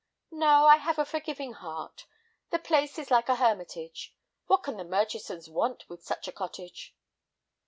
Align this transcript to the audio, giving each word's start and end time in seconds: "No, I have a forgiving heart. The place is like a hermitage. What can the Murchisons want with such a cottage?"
"No, 0.31 0.65
I 0.65 0.77
have 0.77 0.97
a 0.97 1.05
forgiving 1.05 1.53
heart. 1.53 2.07
The 2.49 2.57
place 2.57 2.97
is 2.97 3.11
like 3.11 3.29
a 3.29 3.35
hermitage. 3.35 4.15
What 4.47 4.63
can 4.63 4.77
the 4.77 4.83
Murchisons 4.83 5.47
want 5.47 5.87
with 5.89 6.03
such 6.03 6.27
a 6.27 6.31
cottage?" 6.31 6.95